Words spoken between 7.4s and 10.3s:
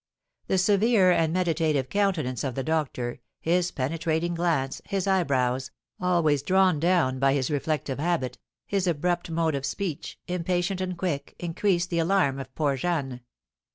reflective habit, his abrupt mode of speech,